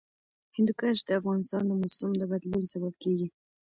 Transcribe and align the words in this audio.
هندوکش 0.55 0.97
د 1.03 1.09
افغانستان 1.19 1.63
د 1.67 1.71
موسم 1.81 2.09
د 2.17 2.23
بدلون 2.31 2.63
سبب 2.73 2.93
کېږي. 3.03 3.27